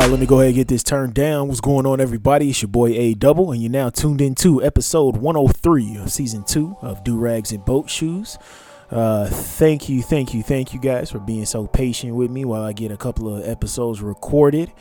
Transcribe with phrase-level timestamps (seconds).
[0.00, 1.48] Right, let me go ahead and get this turned down.
[1.48, 2.48] What's going on, everybody?
[2.48, 6.76] It's your boy A Double, and you're now tuned into episode 103 of season two
[6.80, 8.38] of Do Rags and Boat Shoes.
[8.90, 12.62] Uh, thank you, thank you, thank you guys for being so patient with me while
[12.62, 14.72] I get a couple of episodes recorded.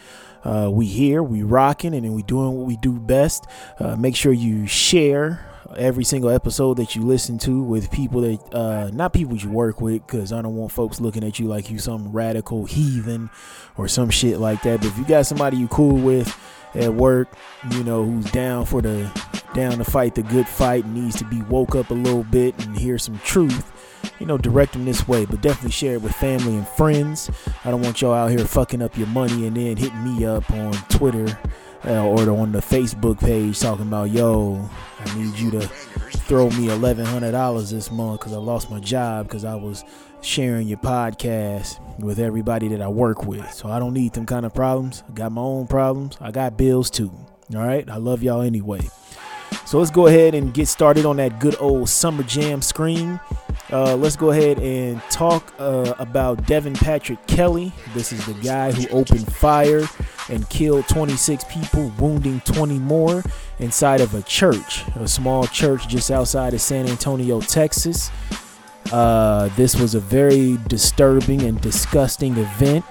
[0.46, 3.46] Uh, we here, we rocking, and then we doing what we do best.
[3.80, 5.46] Uh, make sure you share
[5.78, 9.80] every single episode that you listen to with people that uh not people you work
[9.80, 13.30] with because i don't want folks looking at you like you some radical heathen
[13.78, 14.80] or some shit like that.
[14.80, 16.38] But if you got somebody you cool with
[16.74, 17.28] at work
[17.72, 19.12] you know who's down for the
[19.54, 22.78] down to fight the good fight needs to be woke up a little bit and
[22.78, 23.72] hear some truth
[24.20, 25.26] you know direct them this way.
[25.26, 27.30] But definitely share it with family and friends.
[27.66, 30.50] I don't want y'all out here fucking up your money and then hitting me up
[30.52, 31.38] on twitter
[31.86, 37.72] or on the Facebook page talking about, yo, I need you to throw me $1,100
[37.72, 39.84] this month because I lost my job because I was
[40.22, 43.52] sharing your podcast with everybody that I work with.
[43.54, 45.04] So I don't need them kind of problems.
[45.10, 46.18] I got my own problems.
[46.22, 47.12] I got bills too.
[47.56, 47.90] All right.
[47.90, 48.82] I love y'all anyway.
[49.66, 53.20] So let's go ahead and get started on that good old summer jam screen.
[53.72, 57.72] Uh, let's go ahead and talk uh, about Devin Patrick Kelley.
[57.94, 59.88] This is the guy who opened fire
[60.30, 63.24] and killed 26 people, wounding 20 more
[63.60, 68.12] inside of a church, a small church just outside of San Antonio, Texas.
[68.92, 72.84] Uh, this was a very disturbing and disgusting event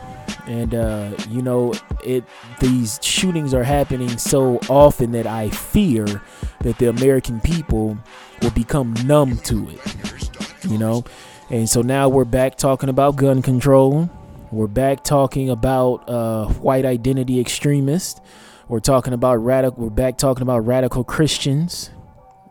[0.46, 1.74] and uh, you know
[2.04, 2.24] it
[2.60, 6.22] these shootings are happening so often that i fear
[6.60, 7.98] that the american people
[8.40, 10.29] will become numb to it
[10.64, 11.04] you know?
[11.50, 14.08] And so now we're back talking about gun control.
[14.52, 18.20] We're back talking about uh, white identity extremists.
[18.68, 21.90] We're talking about radical we're back talking about radical christians.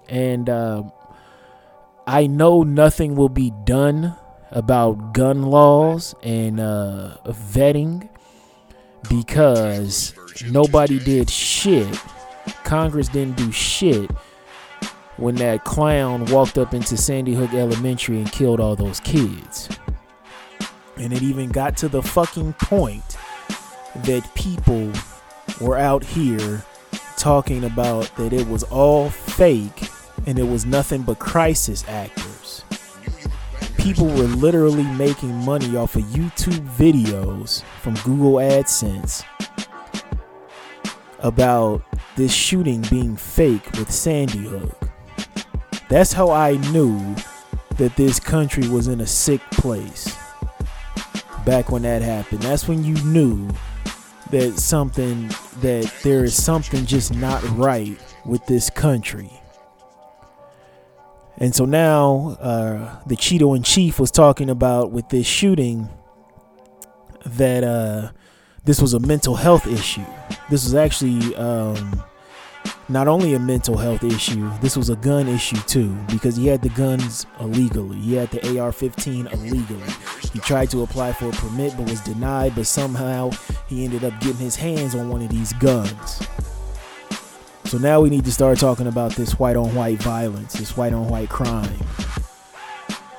[0.10, 0.84] And uh,
[2.08, 4.16] i know nothing will be done
[4.52, 8.10] about gun laws and uh, vetting
[9.10, 10.14] because
[10.48, 11.88] nobody did shit.
[12.64, 14.10] Congress didn't do shit
[15.20, 19.70] when that clown walked up into Sandy Hook Elementary and killed all those kids.
[20.98, 23.18] And it even got to the fucking point
[24.04, 24.92] that people
[25.62, 26.64] were out here
[27.18, 29.90] talking about that it was all fake
[30.26, 32.64] and it was nothing but crisis actors
[33.80, 39.24] people were literally making money off of YouTube videos from Google AdSense
[41.20, 41.82] about
[42.16, 44.89] this shooting being fake with Sandy Hook.
[45.90, 47.16] That's how I knew
[47.78, 50.16] that this country was in a sick place.
[51.46, 53.50] Back when that happened, that's when you knew
[54.30, 55.28] that something
[55.62, 59.32] that there is something just not right with this country.
[61.38, 65.90] And so now uh, the Cheeto in chief was talking about with this shooting
[67.26, 68.12] that uh,
[68.66, 70.06] this was a mental health issue.
[70.50, 72.04] This was actually um,
[72.90, 76.64] not only a mental health issue, this was a gun issue too, because he had
[76.64, 77.98] the guns illegally.
[78.00, 79.94] He had the AR 15 illegally.
[80.34, 83.30] He tried to apply for a permit but was denied, but somehow
[83.68, 86.28] he ended up getting his hands on one of these guns.
[87.66, 90.92] So now we need to start talking about this white on white violence, this white
[90.92, 91.80] on white crime.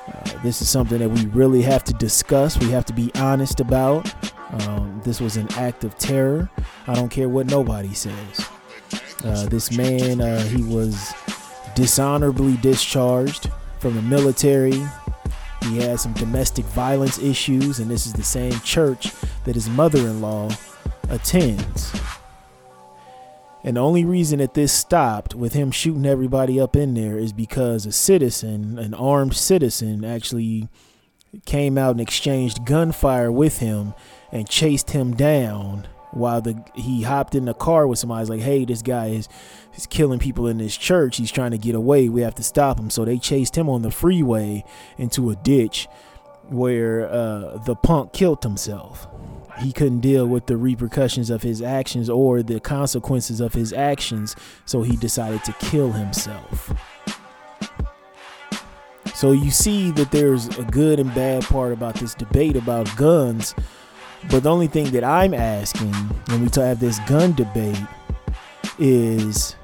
[0.07, 2.59] Uh, this is something that we really have to discuss.
[2.59, 4.13] We have to be honest about.
[4.51, 6.49] Um, this was an act of terror.
[6.85, 8.45] I don't care what nobody says.
[9.23, 11.13] Uh, this man, uh, he was
[11.75, 13.49] dishonorably discharged
[13.79, 14.81] from the military.
[15.63, 19.11] He had some domestic violence issues, and this is the same church
[19.45, 20.49] that his mother in law
[21.09, 21.93] attends.
[23.63, 27.31] And the only reason that this stopped with him shooting everybody up in there is
[27.31, 30.67] because a citizen, an armed citizen, actually
[31.45, 33.93] came out and exchanged gunfire with him
[34.31, 38.21] and chased him down while the he hopped in the car with somebody.
[38.21, 39.27] He's like, "Hey, this guy is
[39.71, 41.17] he's killing people in this church.
[41.17, 42.09] He's trying to get away.
[42.09, 44.63] We have to stop him." So they chased him on the freeway
[44.97, 45.87] into a ditch
[46.49, 49.07] where uh, the punk killed himself.
[49.59, 54.35] he couldn't deal with the repercussions of his actions or the consequences of his actions,
[54.65, 56.73] so he decided to kill himself.
[59.13, 63.53] So you see that there's a good and bad part about this debate about guns,
[64.29, 65.93] but the only thing that I'm asking
[66.27, 67.81] when we have this gun debate
[68.77, 69.55] is,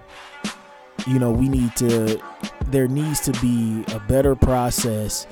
[1.06, 2.22] you know, we need to,
[2.66, 5.28] there needs to be a better process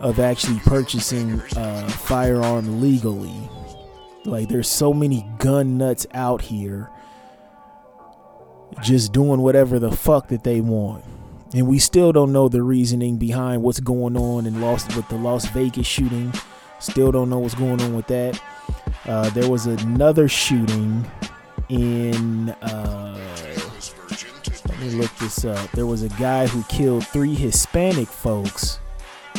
[0.00, 3.36] of actually purchasing a firearm legally.
[4.24, 6.90] Like, there's so many gun nuts out here
[8.82, 11.04] just doing whatever the fuck that they want.
[11.54, 15.16] And we still don't know the reasoning behind what's going on in Las with the
[15.16, 16.32] Las Vegas shooting.
[16.78, 18.40] Still don't know what's going on with that.
[19.06, 21.06] Uh, there was another shooting
[21.68, 22.50] in.
[22.62, 23.18] Uh,
[24.66, 25.70] let me look this up.
[25.72, 28.78] There was a guy who killed three Hispanic folks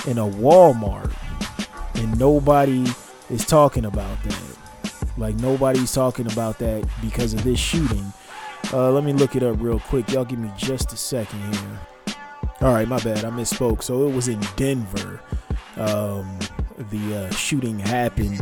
[0.08, 1.14] in a Walmart,
[1.96, 2.86] and nobody
[3.30, 4.58] is talking about that.
[5.18, 8.14] Like nobody's talking about that because of this shooting.
[8.72, 10.10] Uh, let me look it up real quick.
[10.12, 11.80] Y'all give me just a second here.
[12.62, 13.24] All right, my bad.
[13.24, 13.84] I misspoke.
[13.84, 15.22] So it was in Denver.
[15.78, 16.40] Um,
[16.92, 18.42] the uh, shooting happened,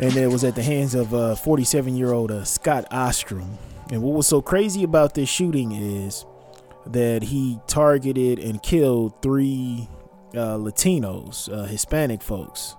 [0.00, 3.56] and it was at the hands of a 47 uh, year old uh, Scott Ostrem.
[3.90, 6.24] And what was so crazy about this shooting is
[6.86, 9.88] that he targeted and killed three
[10.34, 12.76] uh, Latinos, uh, Hispanic folks,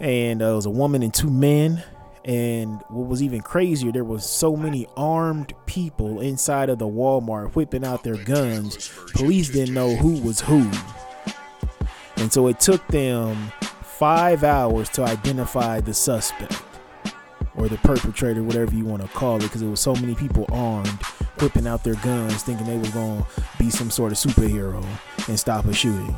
[0.00, 1.82] and uh, it was a woman and two men.
[2.24, 7.54] And what was even crazier, there was so many armed people inside of the Walmart
[7.54, 8.90] whipping out their guns.
[9.14, 10.70] Police didn't know who was who.
[12.16, 13.50] And so it took them
[13.98, 16.62] five hours to identify the suspect
[17.56, 20.46] or the perpetrator, whatever you want to call it, because there was so many people
[20.52, 21.02] armed,
[21.40, 24.84] whipping out their guns, thinking they were going to be some sort of superhero
[25.26, 26.14] and stop a shooting.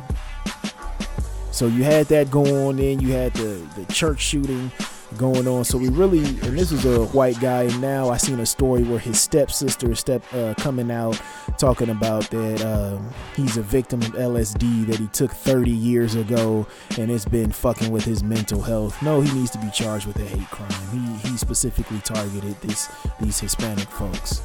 [1.51, 2.75] So you had that going on.
[2.77, 4.71] Then you had the the church shooting
[5.17, 5.63] going on.
[5.63, 7.67] So we really, and this is a white guy.
[7.79, 11.21] Now I seen a story where his stepsister is step uh, coming out
[11.57, 16.65] talking about that um, he's a victim of LSD that he took 30 years ago,
[16.97, 19.01] and it's been fucking with his mental health.
[19.01, 20.71] No, he needs to be charged with a hate crime.
[20.91, 24.41] He he specifically targeted this these Hispanic folks.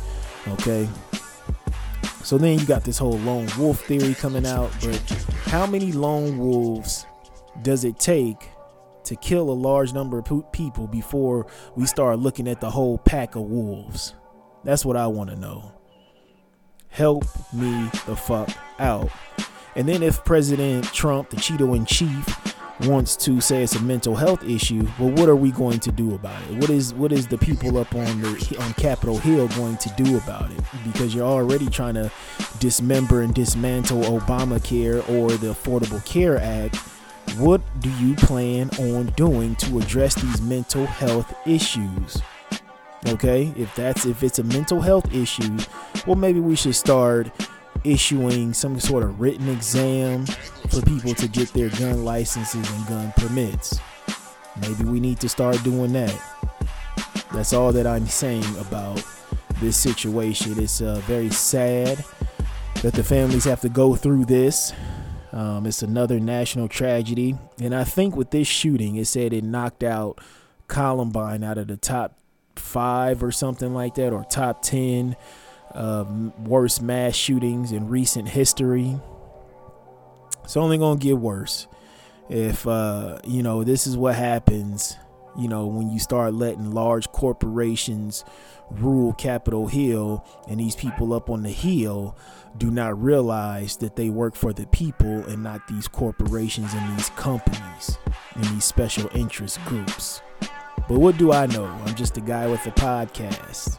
[0.49, 0.89] Okay.
[2.23, 4.99] So then you got this whole lone wolf theory coming out, but
[5.47, 7.07] how many lone wolves
[7.63, 8.51] does it take
[9.07, 13.35] to kill a large number of people before we start looking at the whole pack
[13.35, 14.15] of wolves?
[14.65, 15.73] That's what I want to know.
[16.89, 19.11] Help me the fuck out.
[19.75, 24.15] And then if President Trump, the Cheeto in chief, wants to say it's a mental
[24.15, 26.57] health issue, well, what are we going to do about it?
[26.59, 30.17] What is what is the people up on the on Capitol Hill going to do
[30.17, 30.61] about it?
[30.85, 32.11] Because you're already trying to
[32.59, 36.79] dismember and dismantle Obamacare or the Affordable Care Act.
[37.39, 42.23] What do you plan on doing to address these mental health issues?
[43.09, 45.59] Okay, if that's if it's a mental health issue,
[46.07, 47.31] well, maybe we should start
[47.85, 53.13] issuing some sort of written exam for people to get their gun licenses and gun
[53.17, 53.79] permits.
[54.61, 56.19] Maybe we need to start doing that.
[57.33, 59.03] That's all that I'm saying about
[59.61, 60.59] this situation.
[60.59, 62.03] It's uh, very sad
[62.83, 64.73] that the families have to go through this.
[65.33, 67.37] Um, it's another national tragedy.
[67.61, 70.21] And I think with this shooting, it said it knocked out
[70.69, 72.19] Columbine out of the top
[72.57, 75.17] five or something like that, or top 10
[75.75, 76.05] uh,
[76.39, 78.99] worst mass shootings in recent history.
[80.45, 81.67] It's only going to get worse
[82.29, 84.97] if, uh, you know, this is what happens,
[85.39, 88.25] you know, when you start letting large corporations
[88.71, 92.17] rule Capitol Hill and these people up on the hill
[92.59, 97.11] do not realize that they work for the people and not these corporations and these
[97.11, 97.99] companies
[98.35, 100.23] and these special interest groups.
[100.89, 101.67] But what do I know?
[101.67, 103.79] I'm just a guy with a podcast.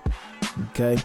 [0.70, 1.02] Okay.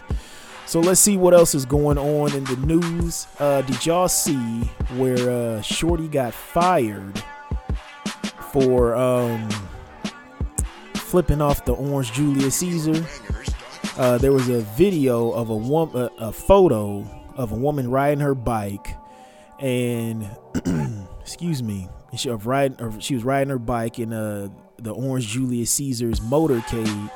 [0.65, 3.27] So let's see what else is going on in the news.
[3.39, 4.61] Uh, did y'all see
[4.97, 7.21] where uh, Shorty got fired
[8.51, 9.49] for um,
[11.13, 13.05] flipping off the orange Julius Caesar?
[13.99, 17.05] Uh, there was a video of a woman, a photo
[17.35, 18.97] of a woman riding her bike,
[19.59, 20.27] and
[21.21, 25.69] excuse me, she was riding, she was riding her bike in uh, the orange Julius
[25.73, 27.11] Caesar's motorcade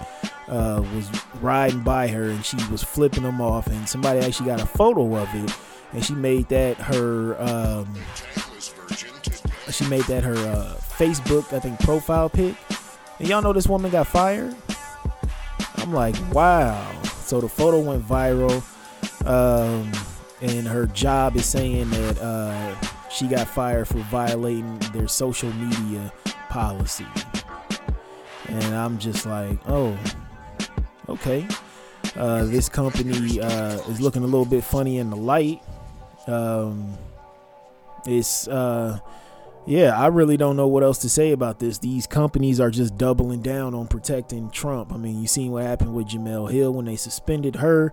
[0.48, 1.10] uh, was
[1.42, 5.16] riding by her and she was flipping them off, and somebody actually got a photo
[5.16, 5.58] of it,
[5.94, 7.96] and she made that her um,
[9.72, 12.54] she made that her uh, Facebook I think profile pic.
[13.20, 14.56] And y'all know this woman got fired.
[15.78, 17.02] I'm like, wow.
[17.04, 18.64] So the photo went viral,
[19.28, 19.92] um,
[20.42, 22.76] and her job is saying that uh,
[23.10, 26.14] she got fired for violating their social media
[26.50, 27.06] policy.
[28.48, 29.98] and I'm just like, oh,
[31.10, 31.48] okay.
[32.16, 35.62] Uh, this company uh, is looking a little bit funny in the light.
[36.28, 36.98] Um,
[38.06, 39.00] it's uh,
[39.68, 41.78] yeah, I really don't know what else to say about this.
[41.80, 44.94] These companies are just doubling down on protecting Trump.
[44.94, 47.92] I mean, you seen what happened with Jemele Hill when they suspended her.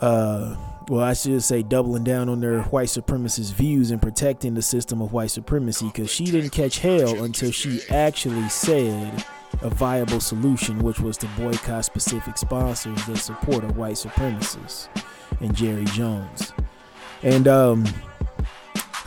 [0.00, 0.56] Uh,
[0.88, 5.02] well, I should say doubling down on their white supremacist views and protecting the system
[5.02, 9.24] of white supremacy because she didn't catch hell until she actually said
[9.62, 14.88] a viable solution, which was to boycott specific sponsors that support a white supremacists
[15.40, 16.52] and Jerry Jones.
[17.24, 17.84] And um,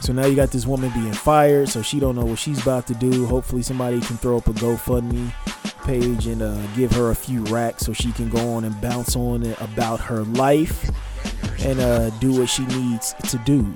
[0.02, 2.88] so now you got this woman being fired, so she don't know what she's about
[2.88, 3.28] to do.
[3.28, 5.32] Hopefully somebody can throw up a GoFundMe
[5.84, 9.16] page and uh, give her a few racks so she can go on and bounce
[9.16, 10.90] on it about her life
[11.62, 13.74] and uh, do what she needs to do.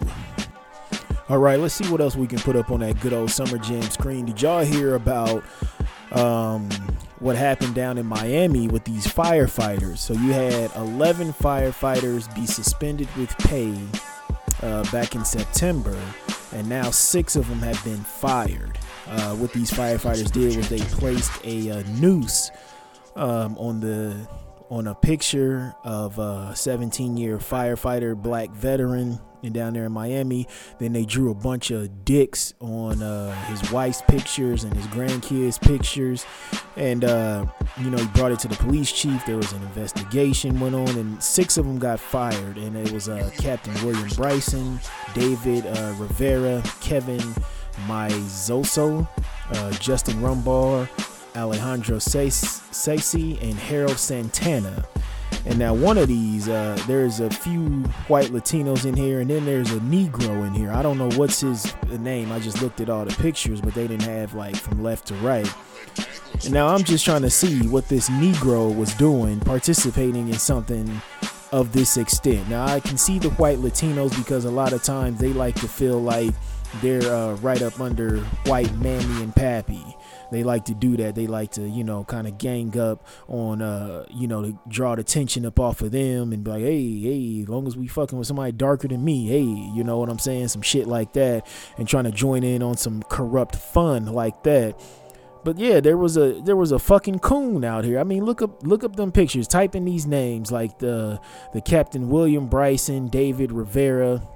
[1.30, 3.60] All right, let's see what else we can put up on that good old Summer
[3.60, 4.26] Jam screen.
[4.26, 5.44] Did y'all hear about
[6.12, 6.70] um,
[7.20, 10.00] what happened down in Miami with these firefighters?
[10.00, 13.76] So you had 11 firefighters be suspended with pay
[14.66, 15.98] uh, back in September,
[16.52, 18.78] and now six of them have been fired.
[19.08, 22.52] Uh, what these firefighters did was they placed a, a noose
[23.16, 24.28] um, on the
[24.70, 30.48] on a picture of a 17 year firefighter, black veteran, and down there in Miami.
[30.80, 35.62] Then they drew a bunch of dicks on uh, his wife's pictures and his grandkids'
[35.62, 36.26] pictures,
[36.76, 37.46] and uh,
[37.80, 39.26] you know he brought it to the police chief.
[39.26, 42.58] There was an investigation went on, and six of them got fired.
[42.58, 44.80] And it was uh, Captain William Bryson,
[45.14, 47.22] David uh, Rivera, Kevin
[47.88, 49.08] Meizoso,
[49.52, 50.88] uh, Justin Rumbaugh,
[51.36, 54.86] Alejandro Sacy, and Harold Santana.
[55.46, 59.46] And now one of these, uh, there's a few white Latinos in here, and then
[59.46, 60.72] there's a Negro in here.
[60.72, 62.32] I don't know what's his name.
[62.32, 65.14] I just looked at all the pictures, but they didn't have like from left to
[65.16, 65.52] right.
[66.44, 71.02] And now I'm just trying to see what this Negro was doing, participating in something
[71.52, 72.50] of this extent.
[72.50, 75.68] Now I can see the white Latinos because a lot of times they like to
[75.68, 76.34] feel like
[76.82, 79.96] they're uh, right up under white mammy and pappy
[80.36, 83.62] they like to do that they like to you know kind of gang up on
[83.62, 87.00] uh you know to draw the tension up off of them and be like hey
[87.00, 90.10] hey as long as we fucking with somebody darker than me hey you know what
[90.10, 94.06] i'm saying some shit like that and trying to join in on some corrupt fun
[94.06, 94.80] like that
[95.46, 98.00] but yeah, there was a there was a fucking coon out here.
[98.00, 99.48] I mean, look up look up them pictures.
[99.48, 101.22] Type in these names like the
[101.54, 104.28] the Captain William Bryson, David Rivera,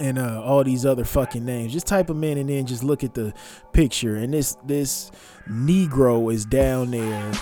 [0.00, 1.72] and uh, all these other fucking names.
[1.72, 3.32] Just type them in and then just look at the
[3.72, 4.16] picture.
[4.16, 5.10] And this this
[5.48, 7.32] Negro is down there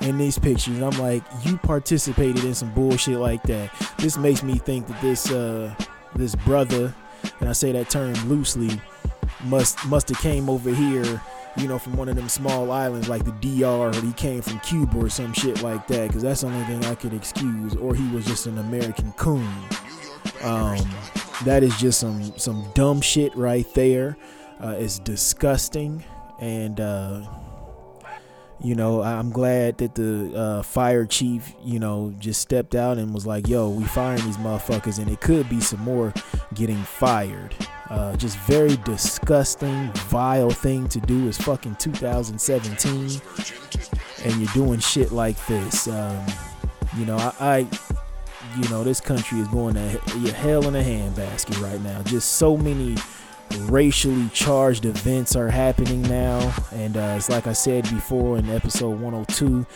[0.00, 0.80] in these pictures.
[0.80, 3.70] I'm like, you participated in some bullshit like that.
[3.98, 5.74] This makes me think that this uh
[6.14, 6.94] this brother,
[7.40, 8.80] and I say that term loosely,
[9.44, 11.20] must must have came over here.
[11.56, 14.58] You know, from one of them small islands like the DR, or he came from
[14.60, 17.76] Cuba or some shit like that, because that's the only thing I could excuse.
[17.76, 19.48] Or he was just an American coon.
[20.42, 20.78] Um,
[21.42, 24.16] that is just some some dumb shit right there.
[24.60, 26.04] Uh, it's disgusting,
[26.40, 27.22] and uh,
[28.62, 33.12] you know I'm glad that the uh, fire chief, you know, just stepped out and
[33.12, 36.12] was like, "Yo, we firing these motherfuckers," and it could be some more
[36.54, 37.54] getting fired.
[37.90, 41.28] Uh, just very disgusting, vile thing to do.
[41.28, 43.20] Is fucking 2017,
[44.24, 45.88] and you're doing shit like this.
[45.88, 46.24] Um,
[46.96, 47.68] you know, I, I
[48.56, 49.80] you know, this country is going to
[50.32, 52.02] hell in a handbasket right now.
[52.02, 52.96] Just so many
[53.62, 56.54] racially charged events are happening now.
[56.72, 59.66] And uh, it's like I said before in episode 102,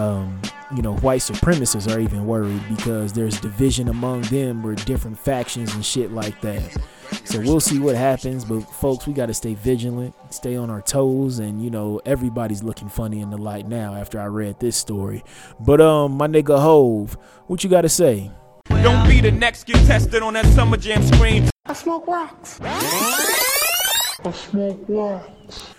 [0.00, 0.40] um,
[0.74, 5.74] you know, white supremacists are even worried because there's division among them where different factions
[5.74, 6.76] and shit like that.
[7.24, 10.82] So we'll see what happens, but folks, we got to stay vigilant, stay on our
[10.82, 14.76] toes, and you know everybody's looking funny in the light now after I read this
[14.76, 15.24] story.
[15.58, 17.16] But um, my nigga Hove,
[17.46, 18.30] what you got to say?
[18.68, 21.48] Don't be the next get tested on that summer jam screen.
[21.66, 22.60] I smoke rocks.
[22.62, 25.73] I smoke rocks.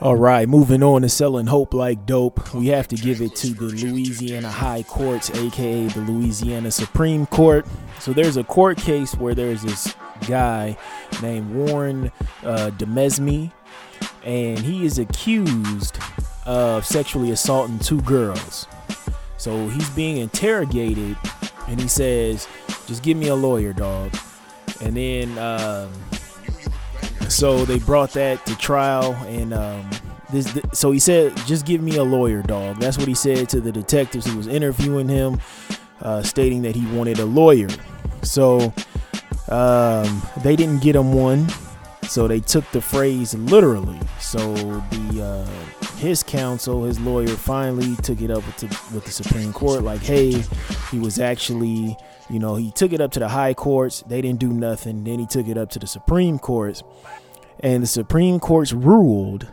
[0.00, 2.54] All right, moving on to selling hope like dope.
[2.54, 7.66] We have to give it to the Louisiana High Courts, aka the Louisiana Supreme Court.
[7.98, 9.96] So there's a court case where there's this
[10.28, 10.76] guy
[11.20, 12.12] named Warren
[12.44, 13.50] uh, Demesme,
[14.24, 15.98] and he is accused
[16.46, 18.68] of sexually assaulting two girls.
[19.36, 21.16] So he's being interrogated,
[21.66, 22.46] and he says,
[22.86, 24.16] "Just give me a lawyer, dog."
[24.80, 25.90] And then, um,
[27.28, 29.88] so they brought that to trial, and um,
[30.30, 30.56] this.
[30.72, 33.72] So he said, "Just give me a lawyer, dog." That's what he said to the
[33.72, 35.40] detectives who was interviewing him,
[36.02, 37.68] uh, stating that he wanted a lawyer.
[38.22, 38.72] So
[39.48, 41.48] um, they didn't get him one,
[42.02, 44.00] so they took the phrase literally.
[44.18, 49.10] So the uh, his counsel, his lawyer, finally took it up with, the, with the
[49.10, 49.82] Supreme Court.
[49.82, 50.42] Like, hey,
[50.90, 51.96] he was actually,
[52.30, 54.02] you know, he took it up to the high courts.
[54.06, 55.04] They didn't do nothing.
[55.04, 56.82] Then he took it up to the Supreme Courts,
[57.60, 59.46] and the Supreme Courts ruled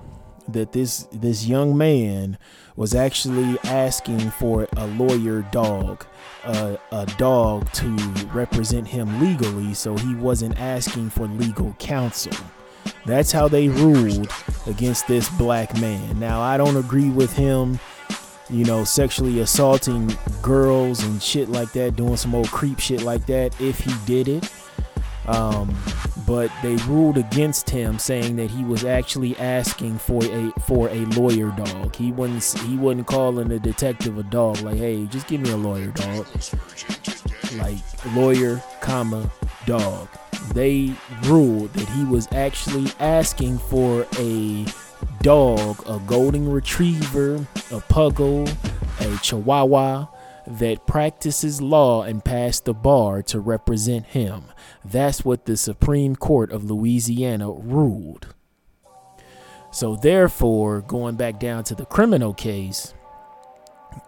[0.48, 2.38] that this this young man
[2.76, 6.06] was actually asking for a lawyer dog,
[6.44, 7.88] a dog to
[8.34, 12.34] represent him legally, so he wasn't asking for legal counsel.
[13.06, 14.30] That's how they ruled
[14.68, 16.20] against this black man.
[16.20, 17.80] Now, I don't agree with him,
[18.50, 23.26] you know, sexually assaulting girls and shit like that, doing some old creep shit like
[23.26, 24.52] that if he did it.
[25.28, 25.76] Um,
[26.28, 31.06] but they ruled against him, saying that he was actually asking for a for a
[31.18, 31.96] lawyer dog.
[31.96, 34.62] He wasn't he wasn't calling the detective a dog.
[34.62, 36.28] Like, hey, just give me a lawyer dog.
[37.58, 37.78] Like
[38.16, 39.32] lawyer, comma
[39.66, 40.08] dog.
[40.54, 44.66] They ruled that he was actually asking for a
[45.22, 48.48] dog, a golden retriever, a puggle,
[49.00, 50.08] a chihuahua
[50.48, 54.44] that practices law and passed the bar to represent him.
[54.84, 58.28] That's what the Supreme Court of Louisiana ruled.
[59.72, 62.94] So, therefore, going back down to the criminal case,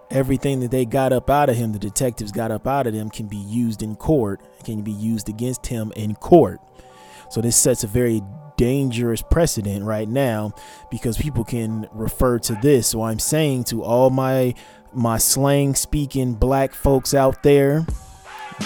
[0.09, 3.09] everything that they got up out of him, the detectives got up out of them,
[3.09, 6.61] can be used in court, can be used against him in court.
[7.29, 8.21] So, this sets a very
[8.57, 10.53] dangerous precedent right now
[10.91, 12.87] because people can refer to this.
[12.87, 14.53] So, I'm saying to all my
[14.93, 17.85] my slang speaking black folks out there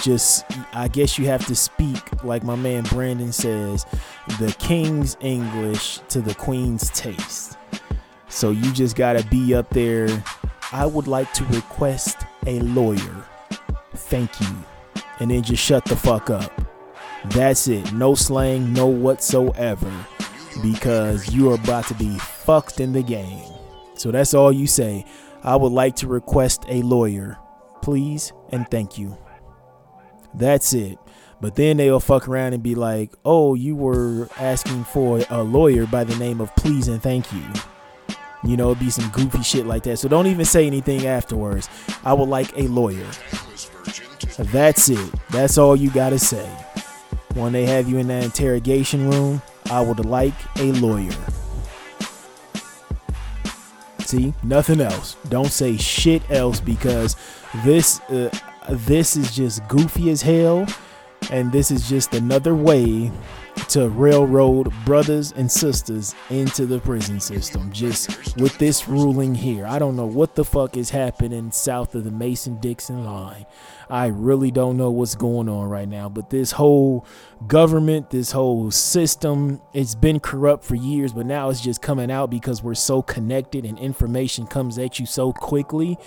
[0.00, 3.84] just I guess you have to speak like my man Brandon says,
[4.38, 7.56] the king's English to the queen's taste.
[8.28, 10.24] So you just got to be up there.
[10.72, 13.26] I would like to request a lawyer.
[13.94, 14.64] Thank you.
[15.20, 16.71] And then just shut the fuck up.
[17.26, 17.92] That's it.
[17.92, 19.92] No slang, no whatsoever.
[20.62, 23.48] Because you are about to be fucked in the game.
[23.94, 25.04] So that's all you say.
[25.42, 27.38] I would like to request a lawyer.
[27.80, 29.16] Please and thank you.
[30.34, 30.98] That's it.
[31.40, 35.86] But then they'll fuck around and be like, oh, you were asking for a lawyer
[35.86, 37.42] by the name of please and thank you.
[38.44, 39.98] You know, it'd be some goofy shit like that.
[39.98, 41.68] So don't even say anything afterwards.
[42.04, 43.06] I would like a lawyer.
[44.38, 45.12] That's it.
[45.30, 46.48] That's all you gotta say.
[47.34, 51.12] When they have you in that interrogation room, I would like a lawyer.
[54.00, 55.16] See, nothing else.
[55.28, 57.16] Don't say shit else because
[57.64, 58.00] this.
[58.02, 58.30] Uh,
[58.68, 60.66] this is just goofy as hell
[61.30, 63.10] and this is just another way
[63.68, 69.78] to railroad brothers and sisters into the prison system just with this ruling here i
[69.78, 73.46] don't know what the fuck is happening south of the mason-dixon line
[73.90, 77.06] i really don't know what's going on right now but this whole
[77.46, 82.30] government this whole system it's been corrupt for years but now it's just coming out
[82.30, 85.98] because we're so connected and information comes at you so quickly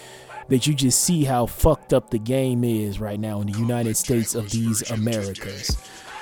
[0.47, 3.97] that you just see how fucked up the game is right now in the United
[3.97, 5.77] States of these Americas.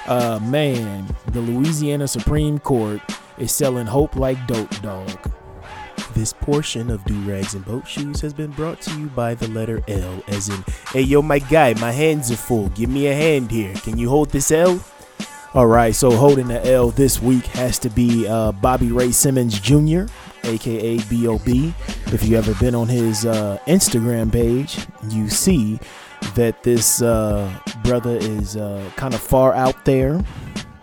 [0.06, 3.02] Uh, man, the Louisiana Supreme Court
[3.38, 5.32] is selling hope like dope dog.
[6.13, 9.48] This portion of Do Rags and Boat Shoes has been brought to you by the
[9.48, 12.70] letter L, as in, hey yo, my guy, my hands are full.
[12.70, 13.74] Give me a hand here.
[13.76, 14.84] Can you hold this L?
[15.54, 19.60] All right, so holding the L this week has to be uh, Bobby Ray Simmons
[19.60, 20.06] Jr.,
[20.44, 21.74] aka B.O.B.
[22.08, 25.80] If you ever been on his uh, Instagram page, you see
[26.36, 27.52] that this uh,
[27.84, 30.24] brother is uh, kind of far out there.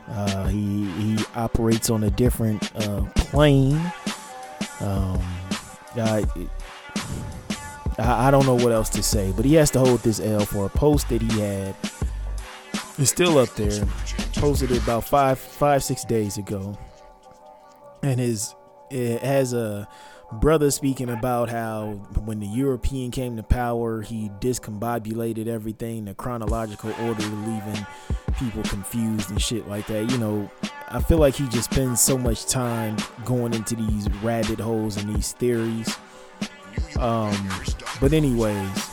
[0.09, 3.81] Uh, he he operates on a different uh, plane.
[4.81, 5.21] Um,
[5.97, 6.25] I,
[7.99, 10.67] I don't know what else to say, but he has to hold this L for
[10.67, 11.75] a post that he had.
[12.99, 13.87] It's still up there.
[14.35, 16.79] Posted it about five five six days ago,
[18.03, 18.55] and his
[18.91, 19.89] it has a
[20.33, 21.93] brother speaking about how
[22.25, 27.87] when the European came to power, he discombobulated everything, the chronological order, leaving
[28.39, 30.11] people confused and shit like that.
[30.11, 30.51] You know,
[30.89, 35.15] I feel like he just spends so much time going into these rabbit holes and
[35.15, 35.97] these theories.
[36.99, 37.49] Um,
[38.01, 38.91] but anyways,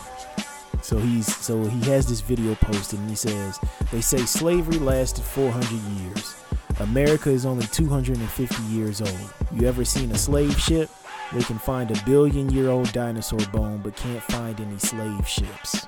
[0.81, 3.59] so he's so he has this video posted and he says
[3.91, 5.69] they say slavery lasted 400
[6.01, 6.35] years.
[6.79, 9.33] America is only 250 years old.
[9.53, 10.89] You ever seen a slave ship?
[11.33, 15.85] They can find a billion year old dinosaur bone but can't find any slave ships.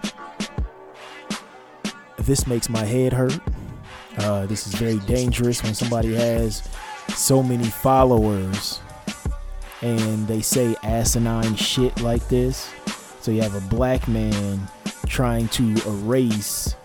[2.18, 3.40] This makes my head hurt.
[4.18, 6.68] Uh, this is very dangerous when somebody has
[7.16, 8.82] so many followers
[9.82, 12.70] and they say asinine shit like this.
[13.22, 14.68] So you have a black man
[15.08, 16.76] trying to erase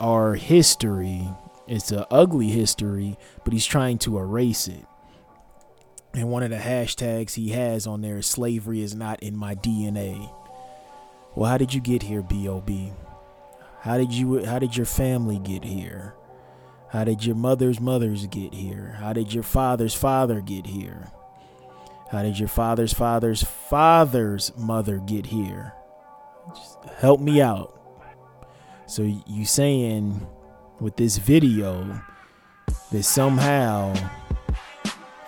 [0.00, 1.28] our history.
[1.66, 4.86] It's an ugly history, but he's trying to erase it.
[6.16, 9.54] And one of the hashtags he has on there is slavery is not in my
[9.54, 10.32] DNA.
[11.34, 12.94] Well, how did you get here, B.O.B.?
[13.82, 16.14] How did you how did your family get here?
[16.88, 18.96] How did your mother's mothers get here?
[18.98, 21.12] How did your father's father get here?
[22.10, 25.74] How did your father's father's father's mother get here?
[26.54, 27.78] Just help me out.
[28.86, 30.26] So you saying
[30.80, 32.00] with this video
[32.90, 33.92] that somehow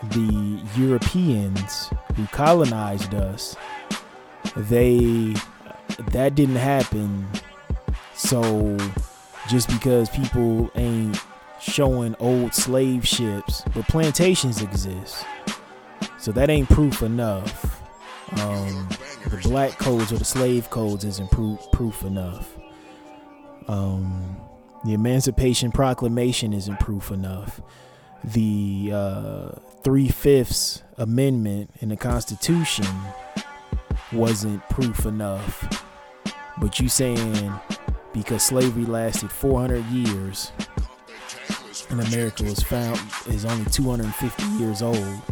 [0.04, 3.56] the Europeans who colonized us
[4.56, 5.34] they
[6.12, 7.26] that didn't happen.
[8.14, 8.76] So
[9.48, 11.20] just because people ain't
[11.60, 15.24] showing old slave ships but plantations exist.
[16.18, 17.82] So that ain't proof enough.
[18.40, 18.88] Um,
[19.26, 22.56] the black codes or the slave codes isn't proof, proof enough.
[23.66, 24.36] Um,
[24.84, 27.60] the emancipation proclamation isn't proof enough
[28.24, 29.48] the uh,
[29.82, 32.86] three fifths amendment in the Constitution
[34.12, 35.84] wasn't proof enough.
[36.58, 37.52] But you saying
[38.12, 40.50] because slavery lasted 400 years
[41.90, 45.22] and America was found is only 250 years old.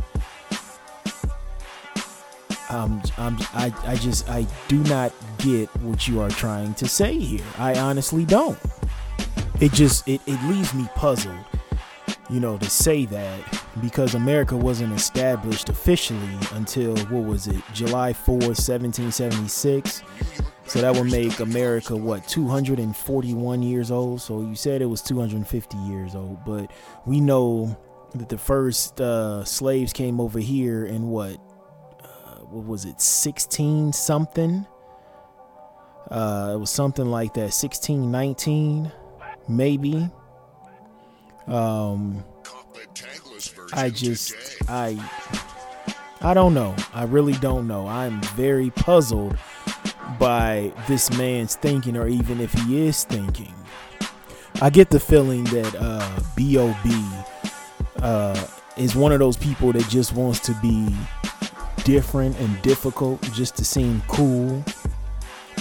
[2.68, 3.00] I'm,
[3.54, 7.44] I, I just, I do not get what you are trying to say here.
[7.58, 8.58] I honestly don't.
[9.60, 11.38] It just, it, it leaves me puzzled
[12.28, 18.12] you know, to say that because America wasn't established officially until what was it, July
[18.12, 20.02] 4th, 1776.
[20.66, 24.20] So that would make America what 241 years old.
[24.20, 26.72] So you said it was 250 years old, but
[27.04, 27.78] we know
[28.14, 31.38] that the first uh, slaves came over here in what,
[32.02, 34.66] uh, what was it, 16 something?
[36.10, 38.90] Uh, it was something like that, 1619,
[39.48, 40.10] maybe.
[41.46, 42.24] Um,
[43.72, 44.34] I just,
[44.68, 44.98] I,
[46.20, 46.74] I don't know.
[46.94, 47.86] I really don't know.
[47.86, 49.36] I'm very puzzled
[50.18, 53.54] by this man's thinking, or even if he is thinking.
[54.62, 57.06] I get the feeling that uh, B.O.B.
[57.96, 60.94] Uh, is one of those people that just wants to be
[61.84, 64.64] different and difficult just to seem cool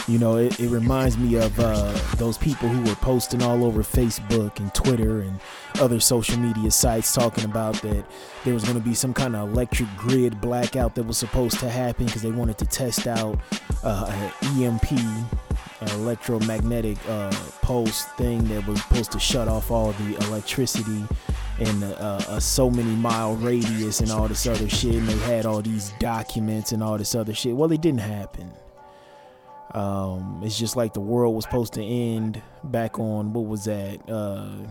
[0.08, 3.82] you know, it, it reminds me of uh, those people who were posting all over
[3.82, 5.40] Facebook and Twitter and
[5.80, 8.06] other social media sites talking about that
[8.44, 11.70] there was going to be some kind of electric grid blackout that was supposed to
[11.70, 13.40] happen because they wanted to test out
[13.84, 17.32] uh, an EMP, an electromagnetic uh,
[17.62, 21.04] pulse thing that was supposed to shut off all the electricity
[21.60, 24.96] in uh, a so many mile radius and all this other shit.
[24.96, 27.56] And they had all these documents and all this other shit.
[27.56, 28.52] Well, it didn't happen.
[29.74, 34.00] Um, it's just like the world was supposed to end back on what was that?
[34.10, 34.70] Uh,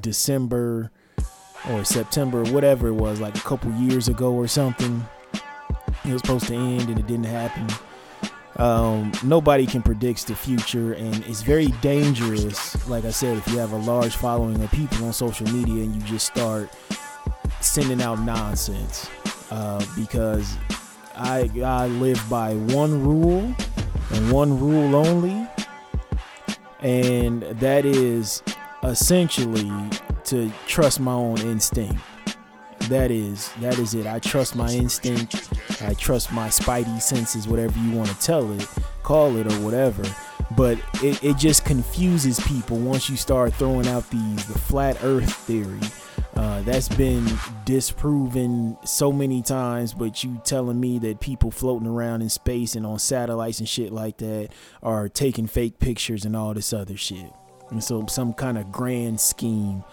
[0.00, 0.90] December
[1.70, 5.04] or September, whatever it was, like a couple years ago or something.
[6.04, 7.68] It was supposed to end and it didn't happen.
[8.56, 12.76] Um, nobody can predict the future, and it's very dangerous.
[12.88, 15.94] Like I said, if you have a large following of people on social media and
[15.94, 16.68] you just start
[17.62, 19.08] sending out nonsense,
[19.50, 20.58] uh, because
[21.16, 23.54] I I live by one rule
[24.32, 25.46] one rule only,
[26.80, 28.42] and that is
[28.82, 29.70] essentially
[30.24, 32.00] to trust my own instinct.
[32.88, 34.06] That is that is it.
[34.06, 35.50] I trust my instinct.
[35.82, 38.66] I trust my spidey senses, whatever you want to tell it,
[39.02, 40.02] call it or whatever.
[40.56, 45.32] But it, it just confuses people once you start throwing out these the flat earth
[45.32, 45.78] theory
[46.40, 47.26] uh, that's been
[47.66, 52.86] disproven so many times, but you telling me that people floating around in space and
[52.86, 54.48] on satellites and shit like that
[54.82, 57.30] are taking fake pictures and all this other shit.
[57.68, 59.84] And so some kind of grand scheme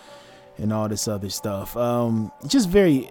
[0.58, 1.76] and all this other stuff.
[1.76, 3.10] Um, just very,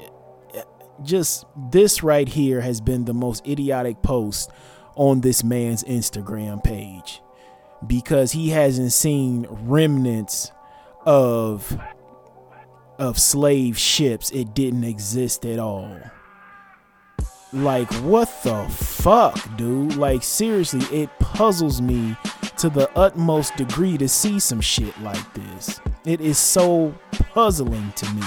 [1.05, 4.51] just this right here has been the most idiotic post
[4.95, 7.21] on this man's Instagram page
[7.87, 10.53] because he hasn't seen remnants
[11.05, 11.79] of
[12.99, 15.99] of slave ships, it didn't exist at all.
[17.53, 19.97] Like, what the fuck, dude?
[19.97, 22.17] Like, seriously, it puzzles me
[22.59, 25.81] to the utmost degree to see some shit like this.
[26.05, 26.95] It is so
[27.33, 28.23] puzzling to me.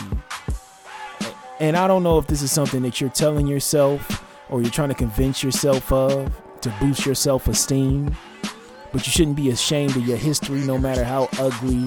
[1.60, 4.90] And I don't know if this is something that you're telling yourself or you're trying
[4.90, 8.16] to convince yourself of to boost your self esteem.
[8.92, 11.86] But you shouldn't be ashamed of your history, no matter how ugly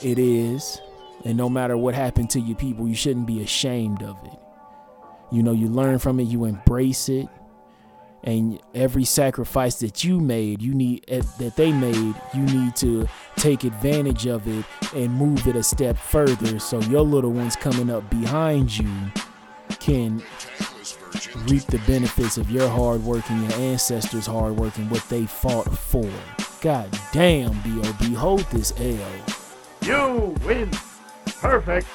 [0.00, 0.80] it is.
[1.24, 4.38] And no matter what happened to your people, you shouldn't be ashamed of it.
[5.30, 7.28] You know, you learn from it, you embrace it.
[8.24, 13.08] And every sacrifice that you made, you need eh, that they made, you need to
[13.36, 17.90] take advantage of it and move it a step further so your little ones coming
[17.90, 18.90] up behind you
[19.78, 20.22] can
[21.46, 25.24] reap the benefits of your hard work and your ancestors' hard work and what they
[25.24, 26.10] fought for.
[26.60, 28.14] God damn, B.O.B.
[28.14, 28.98] Hold this L.
[29.82, 30.70] You win.
[31.40, 31.86] Perfect.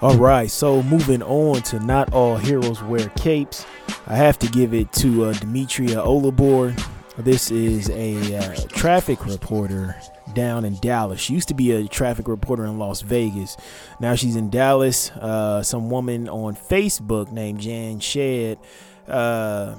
[0.00, 3.64] All right, so moving on to Not All Heroes Wear Capes.
[4.08, 6.76] I have to give it to uh, Demetria Olibor.
[7.18, 9.94] This is a uh, traffic reporter
[10.34, 11.20] down in Dallas.
[11.20, 13.56] She used to be a traffic reporter in Las Vegas.
[14.00, 15.10] Now she's in Dallas.
[15.12, 18.58] Uh, some woman on Facebook named Jan Shedd
[19.06, 19.76] uh,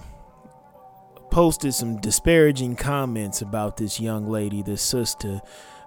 [1.34, 5.41] posted some disparaging comments about this young lady, this sister.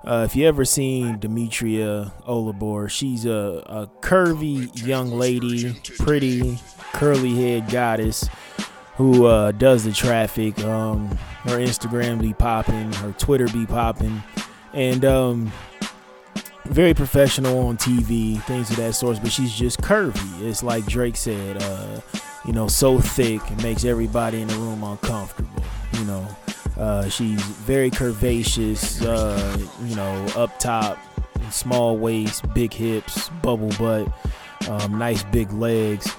[0.05, 6.59] Uh, if you ever seen Demetria Olibor, she's a, a curvy young lady, pretty
[6.93, 8.29] curly head goddess
[8.97, 10.59] who uh, does the traffic.
[10.65, 14.25] Um, her Instagram be popping, her Twitter be popping,
[14.73, 15.53] and um,
[16.65, 19.23] very professional on TV, things of that sort.
[19.23, 20.43] But she's just curvy.
[20.43, 22.01] It's like Drake said, uh,
[22.47, 25.63] you know, so thick it makes everybody in the room uncomfortable.
[25.95, 26.29] You know,
[26.79, 30.99] uh, she's very curvaceous, uh, you know, up top,
[31.51, 34.09] small waist, big hips, bubble butt,
[34.69, 36.15] um, nice big legs.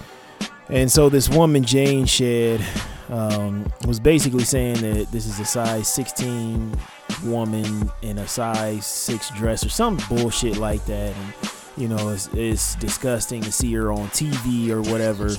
[0.69, 2.61] And so this woman, Jane Shedd,
[3.09, 6.77] um, was basically saying that this is a size 16
[7.23, 11.15] woman in a size 6 dress or some bullshit like that.
[11.15, 11.46] And,
[11.77, 15.29] you know, it's, it's disgusting to see her on TV or whatever.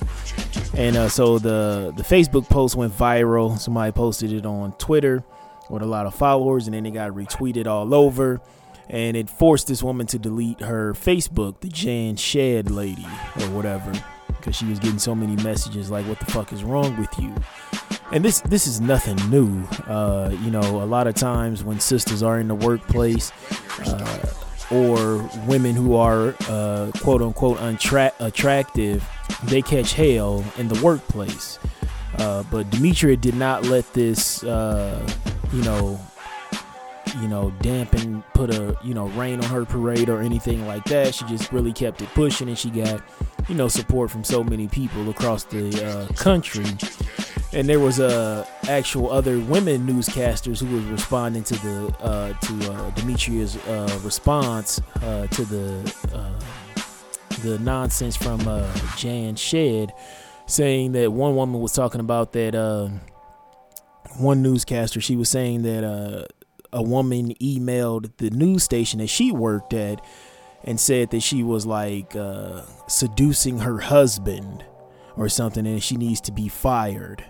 [0.74, 3.58] And uh, so the, the Facebook post went viral.
[3.58, 5.24] Somebody posted it on Twitter
[5.68, 8.40] with a lot of followers, and then it got retweeted all over.
[8.88, 13.06] And it forced this woman to delete her Facebook, the Jan Shedd lady
[13.38, 13.92] or whatever
[14.38, 17.34] because she was getting so many messages like, "What the fuck is wrong with you?"
[18.12, 19.62] And this this is nothing new.
[19.86, 23.30] Uh, you know, a lot of times when sisters are in the workplace,
[23.84, 24.26] uh,
[24.70, 29.06] or women who are uh, quote unquote untra- attractive,
[29.44, 31.58] they catch hell in the workplace.
[32.18, 35.08] Uh, but Demetria did not let this, uh,
[35.52, 36.00] you know,
[37.20, 41.14] you know, dampen, put a, you know, rain on her parade or anything like that.
[41.14, 43.02] She just really kept it pushing, and she got,
[43.48, 46.66] you know, support from so many people across the uh, country.
[47.52, 52.72] And there was uh, actual other women newscasters who was responding to the uh, to
[52.72, 56.38] uh, Demetria's uh, response uh, to the uh,
[57.40, 59.94] the nonsense from uh, Jan Shedd,
[60.46, 62.54] saying that one woman was talking about that
[64.18, 65.00] one newscaster.
[65.00, 66.28] She was saying that
[66.70, 70.04] a woman emailed the news station that she worked at
[70.64, 72.14] and said that she was like
[72.88, 74.64] seducing her husband
[75.16, 77.24] or something and she needs to be fired.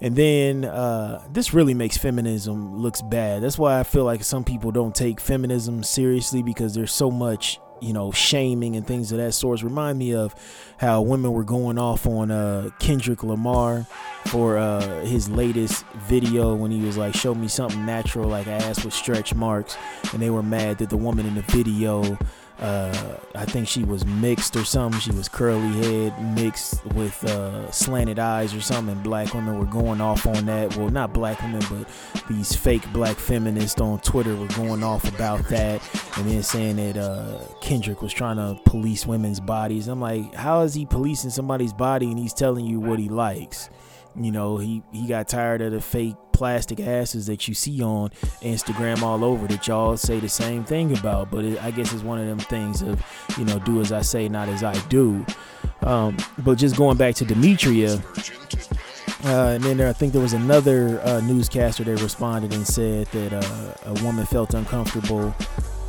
[0.00, 3.42] And then uh, this really makes feminism looks bad.
[3.42, 7.60] That's why I feel like some people don't take feminism seriously because there's so much
[7.80, 9.62] you know, shaming and things of that sort.
[9.62, 10.34] Remind me of
[10.78, 13.86] how women were going off on uh, Kendrick Lamar
[14.26, 18.84] for uh, his latest video when he was like, "Show me something natural, like ass
[18.84, 19.76] with stretch marks,"
[20.12, 22.18] and they were mad that the woman in the video
[22.60, 25.00] uh, I think she was mixed or something.
[25.00, 28.96] She was curly head mixed with uh, slanted eyes or something.
[29.02, 30.76] Black women were going off on that.
[30.76, 31.88] Well, not black women, but
[32.28, 35.82] these fake black feminists on Twitter were going off about that,
[36.18, 39.88] and then saying that uh, Kendrick was trying to police women's bodies.
[39.88, 43.70] I'm like, how is he policing somebody's body and he's telling you what he likes?
[44.16, 48.10] You know, he he got tired of the fake plastic asses that you see on
[48.40, 51.30] Instagram all over that y'all say the same thing about.
[51.30, 53.02] But it, I guess it's one of them things of,
[53.38, 55.24] you know, do as I say, not as I do.
[55.82, 58.02] Um, but just going back to Demetria,
[59.24, 63.06] uh, and then there, I think there was another uh, newscaster that responded and said
[63.08, 65.34] that uh, a woman felt uncomfortable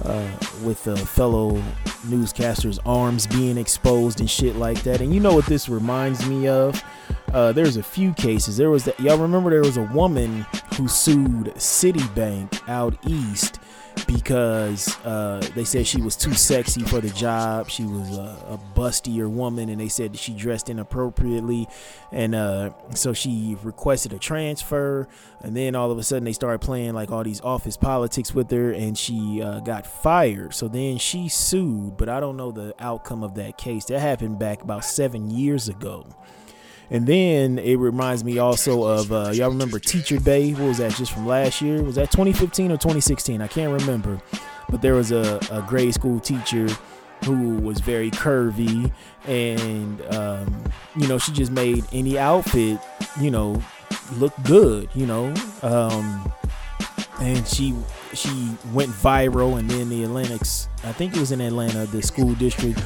[0.03, 0.31] uh,
[0.63, 1.61] with a fellow
[2.07, 5.01] newscaster's arms being exposed and shit like that.
[5.01, 6.83] And you know what this reminds me of?
[7.33, 8.57] Uh, there's a few cases.
[8.57, 13.59] There was that y'all remember there was a woman who sued Citibank out east
[14.07, 17.69] because uh, they said she was too sexy for the job.
[17.69, 21.67] She was a, a bustier woman, and they said she dressed inappropriately,
[22.11, 25.07] and uh, so she requested a transfer.
[25.41, 28.51] And then all of a sudden, they started playing like all these office politics with
[28.51, 30.53] her, and she uh, got fired.
[30.53, 33.85] So then she sued, but I don't know the outcome of that case.
[33.85, 36.05] That happened back about seven years ago.
[36.91, 40.49] And then it reminds me also of uh, y'all remember Teacher Bae?
[40.51, 40.93] What was that?
[40.93, 41.81] Just from last year?
[41.81, 43.41] Was that 2015 or 2016?
[43.41, 44.21] I can't remember.
[44.69, 46.67] But there was a, a grade school teacher
[47.23, 48.91] who was very curvy,
[49.25, 50.63] and um,
[50.97, 52.79] you know she just made any outfit,
[53.19, 53.61] you know,
[54.13, 54.89] look good.
[54.93, 56.31] You know, um,
[57.21, 57.73] and she
[58.13, 62.33] she went viral, and then the Atlantic's, I think it was in Atlanta, the school
[62.35, 62.79] district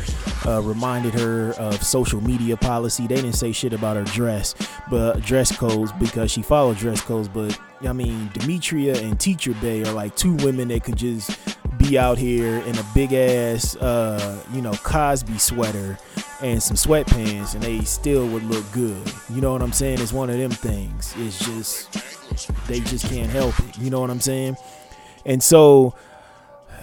[0.45, 3.07] uh, reminded her of social media policy.
[3.07, 4.53] They didn't say shit about her dress,
[4.89, 7.27] but dress codes because she followed dress codes.
[7.27, 11.31] But I mean, Demetria and Teacher Bae are like two women that could just
[11.77, 15.97] be out here in a big ass, uh, you know, Cosby sweater
[16.41, 19.01] and some sweatpants, and they still would look good.
[19.33, 19.99] You know what I'm saying?
[19.99, 21.13] It's one of them things.
[21.17, 21.91] It's just
[22.67, 23.77] they just can't help it.
[23.77, 24.57] You know what I'm saying?
[25.25, 25.95] And so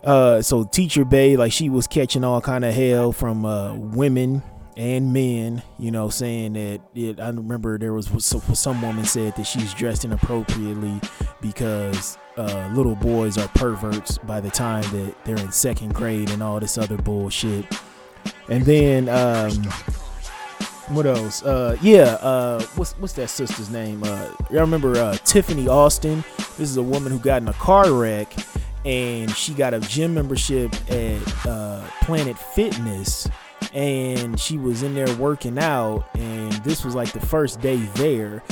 [0.05, 4.42] uh so Teacher Bae like she was catching all kind of hell from uh women
[4.76, 8.09] and men you know saying that it i remember there was
[8.55, 10.98] some woman said that she's dressed inappropriately
[11.42, 16.42] because uh, little boys are perverts by the time that they're in second grade and
[16.42, 17.66] all this other bullshit.
[18.48, 19.50] And then um
[20.88, 21.42] what else?
[21.42, 22.18] Uh, yeah.
[22.21, 24.03] Uh, what's what's that sister's name?
[24.03, 26.25] Uh, y'all remember uh, Tiffany Austin?
[26.37, 28.35] This is a woman who got in a car wreck,
[28.85, 33.29] and she got a gym membership at uh, Planet Fitness,
[33.73, 38.42] and she was in there working out, and this was like the first day there,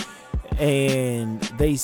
[0.59, 1.77] and they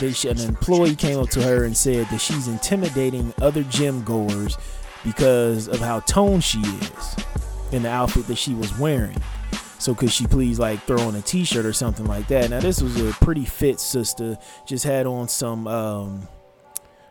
[0.00, 4.58] they an employee came up to her and said that she's intimidating other gym goers
[5.04, 7.16] because of how toned she is
[7.72, 9.16] in the outfit that she was wearing.
[9.78, 12.50] So could she please like throw on a t-shirt or something like that?
[12.50, 14.36] Now this was a pretty fit sister.
[14.66, 16.28] Just had on some um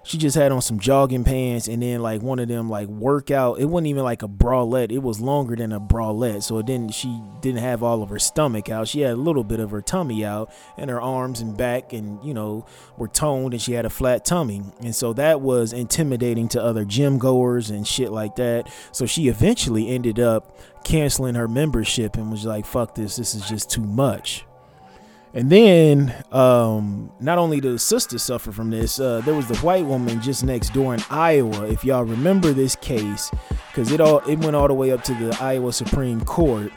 [0.07, 3.59] she just had on some jogging pants and then like one of them like workout
[3.59, 6.43] it wasn't even like a bralette it was longer than a bralette.
[6.43, 8.87] So didn't she didn't have all of her stomach out.
[8.87, 12.23] She had a little bit of her tummy out and her arms and back and
[12.23, 12.65] you know
[12.97, 14.61] were toned and she had a flat tummy.
[14.79, 18.71] And so that was intimidating to other gym goers and shit like that.
[18.93, 23.47] So she eventually ended up canceling her membership and was like fuck this this is
[23.49, 24.45] just too much
[25.37, 29.55] and then, um, not only did the sister suffer from this, uh, there was the
[29.57, 31.67] white woman just next door in Iowa.
[31.67, 33.29] If y'all remember this case,
[33.67, 36.71] because it all it went all the way up to the Iowa Supreme Court.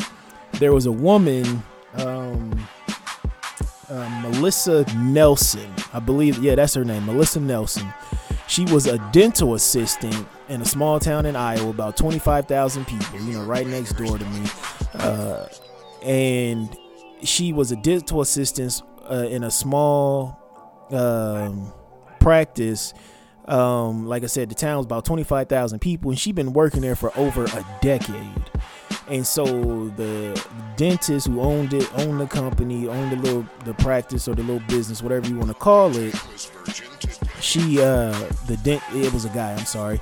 [0.59, 1.63] There was a woman,
[1.95, 2.69] um,
[3.89, 6.37] uh, Melissa Nelson, I believe.
[6.45, 7.91] Yeah, that's her name, Melissa Nelson.
[8.47, 13.39] She was a dental assistant in a small town in Iowa, about 25,000 people, you
[13.39, 14.47] know, right next door to me.
[14.93, 15.47] Uh,
[16.03, 16.77] and
[17.23, 20.39] she was a dental assistant uh, in a small
[20.91, 21.73] um,
[22.21, 22.95] practice.
[23.47, 27.17] Um, like I said, the town's about 25,000 people, and she'd been working there for
[27.19, 28.51] over a decade.
[29.09, 30.41] And so the
[30.77, 34.63] dentist who owned it, owned the company, owned the little the practice or the little
[34.69, 36.15] business, whatever you want to call it.
[37.41, 38.13] She uh
[38.47, 40.01] the dent it was a guy, I'm sorry.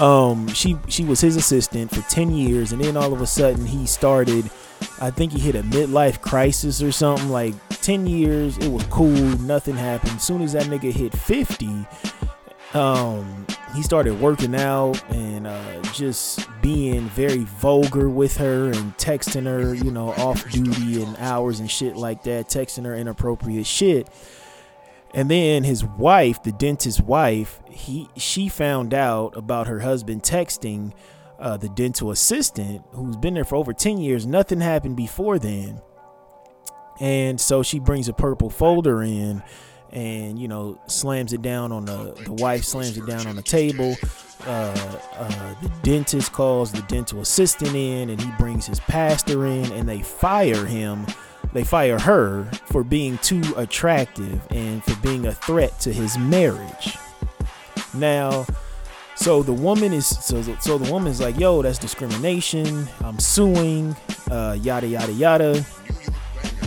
[0.00, 3.66] Um she she was his assistant for 10 years and then all of a sudden
[3.66, 4.50] he started
[5.00, 7.28] I think he hit a midlife crisis or something.
[7.28, 10.20] Like 10 years, it was cool, nothing happened.
[10.20, 11.86] Soon as that nigga hit 50,
[12.74, 19.44] um, he started working out and uh, just being very vulgar with her and texting
[19.44, 24.08] her, you know, off duty and hours and shit like that, texting her inappropriate shit.
[25.14, 30.92] And then his wife, the dentist's wife, he she found out about her husband texting
[31.38, 34.26] uh, the dental assistant who's been there for over 10 years.
[34.26, 35.80] Nothing happened before then.
[37.00, 39.42] And so she brings a purple folder in
[39.90, 43.42] and, you know, slams it down on the, the wife slams it down on the
[43.42, 43.96] table.
[44.46, 49.70] Uh, uh, the dentist calls the dental assistant in and he brings his pastor in
[49.72, 51.06] and they fire him.
[51.52, 56.96] They fire her for being too attractive and for being a threat to his marriage.
[57.94, 58.46] Now,
[59.16, 62.86] so the woman is so so the woman's like, yo, that's discrimination.
[63.02, 63.96] I'm suing,
[64.30, 65.64] uh, yada yada yada.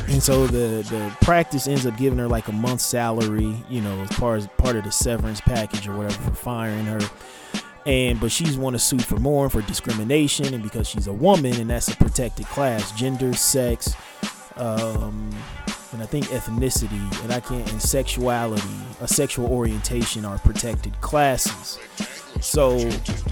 [0.08, 4.02] And so the the practice ends up giving her like a month's salary, you know,
[4.02, 7.00] as part as part of the severance package or whatever for firing her.
[7.86, 11.54] And but she's want to sue for more for discrimination and because she's a woman
[11.54, 13.94] and that's a protected class, gender, sex,
[14.58, 15.30] um,
[15.94, 18.64] and I think ethnicity and I can't and sexuality,
[19.02, 21.80] a sexual orientation are protected classes.
[22.42, 22.77] So,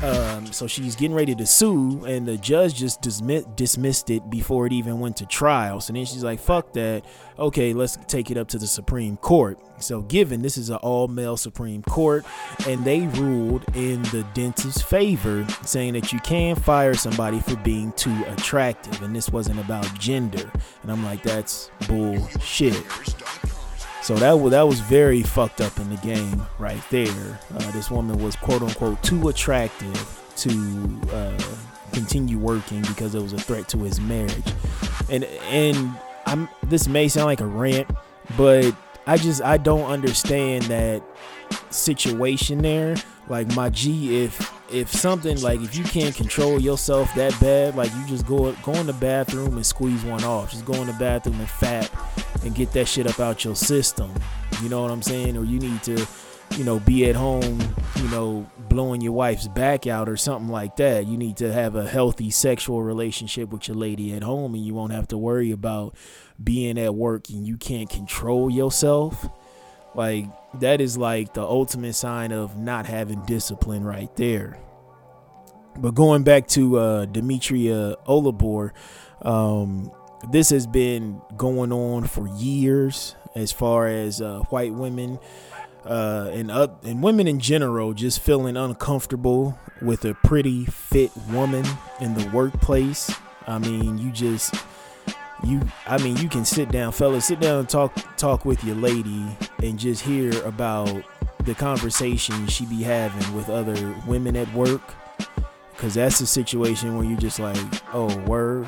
[0.04, 4.68] um, so she's getting ready to sue, and the judge just dismiss- dismissed it before
[4.68, 5.80] it even went to trial.
[5.82, 7.06] So then she's like, "Fuck that!
[7.40, 11.38] Okay, let's take it up to the Supreme Court." So, given this is an all-male
[11.38, 12.26] Supreme Court,
[12.68, 17.92] and they ruled in the dentist's favor, saying that you can fire somebody for being
[17.94, 20.52] too attractive, and this wasn't about gender.
[20.84, 22.84] And I'm like, that's bullshit.
[24.08, 27.42] So that was that was very fucked up in the game right there.
[27.54, 31.38] Uh, this woman was quote unquote too attractive to uh,
[31.92, 34.54] continue working because it was a threat to his marriage.
[35.10, 35.94] And and
[36.26, 37.90] I'm this may sound like a rant,
[38.38, 38.74] but
[39.06, 41.04] I just I don't understand that
[41.70, 42.96] situation there.
[43.28, 47.94] Like my G, if if something like if you can't control yourself that bad, like
[47.94, 50.52] you just go go in the bathroom and squeeze one off.
[50.52, 51.92] Just go in the bathroom and fat
[52.48, 54.12] and get that shit up out your system.
[54.64, 55.38] You know what I'm saying?
[55.38, 56.08] Or you need to,
[56.56, 57.60] you know, be at home,
[57.98, 61.06] you know, blowing your wife's back out or something like that.
[61.06, 64.74] You need to have a healthy sexual relationship with your lady at home and you
[64.74, 65.96] won't have to worry about
[66.44, 69.30] being at work and you can't control yourself.
[69.94, 70.26] Like
[70.60, 74.58] that is like the ultimate sign of not having discipline right there.
[75.78, 78.72] But going back to uh, Demetria Obilor,
[79.22, 79.92] um,
[80.30, 85.20] this has been going on for years as far as uh, white women
[85.86, 91.66] uh, and uh, and women in general just feeling uncomfortable with a pretty fit woman
[92.02, 93.12] in the workplace.
[93.46, 94.54] I mean, you just
[95.44, 98.76] you I mean, you can sit down, fellas, sit down and talk talk with your
[98.76, 99.26] lady
[99.64, 101.04] and just hear about
[101.46, 104.82] the conversation she be having with other women at work
[105.78, 107.58] cuz that's a situation where you're just like,
[107.94, 108.68] "Oh, word."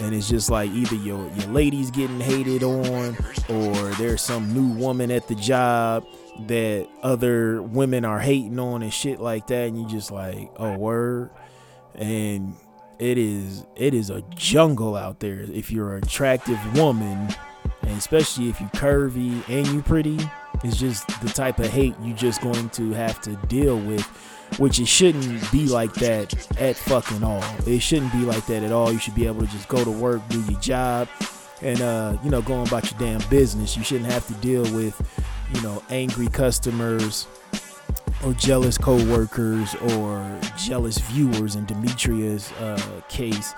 [0.00, 3.16] And it's just like either your your lady's getting hated on
[3.48, 6.04] or there's some new woman at the job
[6.46, 9.68] that other women are hating on and shit like that.
[9.68, 11.30] And you just like, "Oh, word."
[11.94, 12.54] And
[12.98, 15.40] it is it is a jungle out there.
[15.40, 17.28] If you're an attractive woman
[17.82, 20.18] and especially if you curvy and you pretty
[20.64, 24.06] it's just the type of hate you just going to have to deal with
[24.56, 28.72] which it shouldn't be like that at fucking all it shouldn't be like that at
[28.72, 31.08] all you should be able to just go to work do your job
[31.62, 35.00] and uh you know going about your damn business you shouldn't have to deal with
[35.54, 37.26] you know angry customers
[38.24, 43.54] or jealous co-workers or jealous viewers in Demetria's uh, case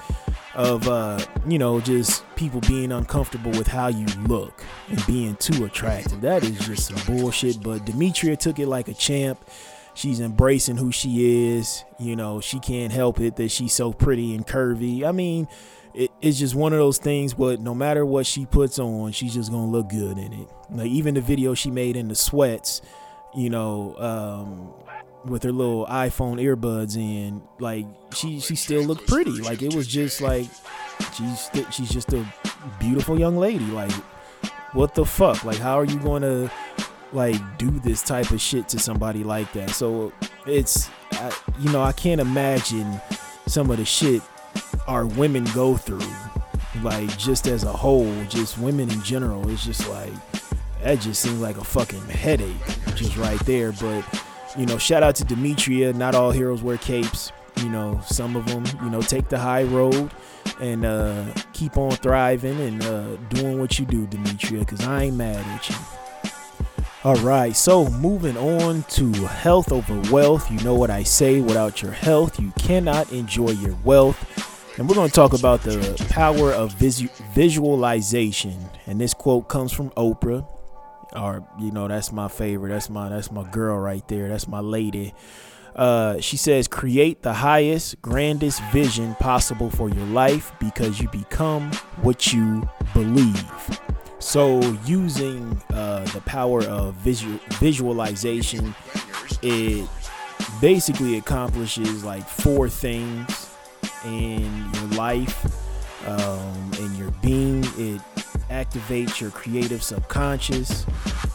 [0.54, 5.64] of uh, you know just people being uncomfortable with how you look and being too
[5.64, 6.20] attractive.
[6.20, 7.62] That is just some bullshit.
[7.62, 9.40] But Demetria took it like a champ.
[9.94, 11.84] She's embracing who she is.
[11.98, 15.04] You know, she can't help it that she's so pretty and curvy.
[15.04, 15.48] I mean,
[15.94, 17.34] it, it's just one of those things.
[17.34, 20.48] But no matter what she puts on, she's just gonna look good in it.
[20.70, 22.80] Like even the video she made in the sweats
[23.34, 24.72] you know, um,
[25.24, 29.32] with her little iPhone earbuds in, like she she still looked pretty.
[29.40, 30.46] Like it was just like
[31.14, 32.24] she's she's just a
[32.78, 33.66] beautiful young lady.
[33.66, 33.92] Like
[34.72, 35.44] what the fuck?
[35.44, 36.50] Like how are you going to
[37.12, 39.70] like do this type of shit to somebody like that?
[39.70, 40.12] So
[40.46, 43.00] it's I, you know I can't imagine
[43.46, 44.22] some of the shit
[44.86, 46.00] our women go through.
[46.82, 49.48] Like just as a whole, just women in general.
[49.50, 50.12] It's just like
[50.82, 52.56] that just seems like a fucking headache
[52.94, 53.72] just right there.
[53.72, 54.04] But
[54.58, 55.92] you know, shout out to Demetria.
[55.92, 57.32] Not all heroes wear capes.
[57.58, 60.10] You know, some of them, you know, take the high road
[60.60, 65.16] and uh, keep on thriving and uh, doing what you do, Demetria, because I ain't
[65.16, 65.76] mad at you.
[67.02, 70.50] All right, so moving on to health over wealth.
[70.50, 74.78] You know what I say without your health, you cannot enjoy your wealth.
[74.78, 78.68] And we're going to talk about the power of visu- visualization.
[78.86, 80.46] And this quote comes from Oprah
[81.16, 84.60] or you know that's my favorite that's my that's my girl right there that's my
[84.60, 85.12] lady
[85.74, 91.72] uh, she says create the highest grandest vision possible for your life because you become
[92.02, 93.80] what you believe
[94.20, 98.74] so using uh, the power of visual visualization
[99.42, 99.88] it
[100.60, 103.50] basically accomplishes like four things
[104.04, 105.46] in your life
[106.06, 108.00] um, in your being it
[108.50, 110.84] activates your creative subconscious.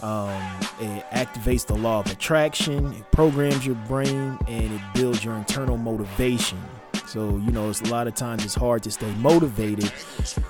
[0.03, 0.41] Um,
[0.79, 2.93] it activates the law of attraction.
[2.93, 6.61] It programs your brain and it builds your internal motivation.
[7.07, 9.91] So, you know, it's a lot of times it's hard to stay motivated.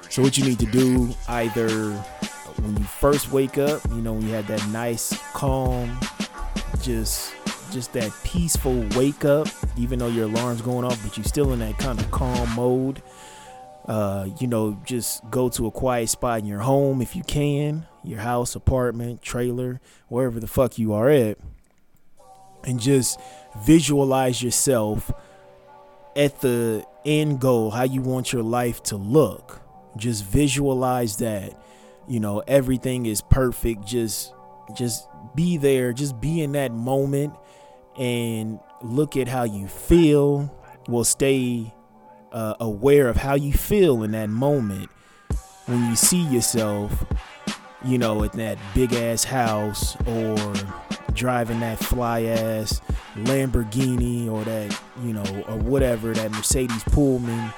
[0.10, 4.28] So, what you need to do either when you first wake up, you know, when
[4.28, 5.99] you have that nice, calm,
[6.82, 7.34] just
[7.72, 9.47] just that peaceful wake up,
[9.78, 13.01] even though your alarm's going off, but you're still in that kind of calm mode
[13.88, 17.86] uh, you know, just go to a quiet spot in your home if you can,
[18.03, 21.38] your house, apartment, trailer, wherever the fuck you are at,
[22.64, 23.20] and just
[23.64, 25.12] visualize yourself
[26.16, 29.61] at the end goal, how you want your life to look.
[29.97, 31.59] Just visualize that.
[32.07, 33.86] You know, everything is perfect.
[33.86, 34.34] Just
[34.76, 37.34] just be there, just be in that moment
[37.97, 40.51] and look at how you feel.
[40.88, 41.74] Will stay
[42.32, 44.89] uh, aware of how you feel in that moment
[45.66, 47.05] when you see yourself,
[47.84, 50.53] you know, at that big ass house or
[51.13, 52.82] driving that fly ass
[53.16, 57.53] Lamborghini or that, you know, or whatever, that Mercedes Pullman,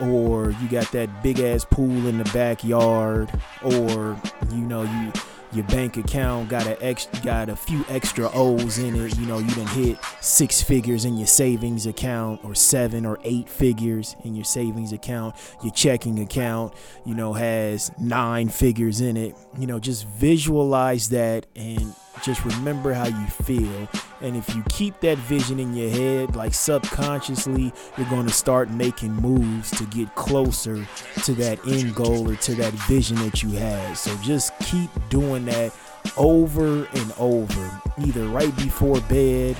[0.00, 3.30] or you got that big ass pool in the backyard,
[3.62, 4.20] or,
[4.50, 5.12] you know, you
[5.52, 9.18] your bank account got a ex got a few extra O's in it.
[9.18, 13.48] You know, you done hit six figures in your savings account or seven or eight
[13.50, 15.34] figures in your savings account.
[15.62, 16.72] Your checking account,
[17.04, 19.36] you know, has nine figures in it.
[19.58, 23.88] You know, just visualize that and just remember how you feel.
[24.20, 28.70] And if you keep that vision in your head, like subconsciously, you're going to start
[28.70, 30.86] making moves to get closer
[31.24, 33.96] to that end goal or to that vision that you had.
[33.96, 35.74] So just keep doing that
[36.16, 39.56] over and over, either right before bed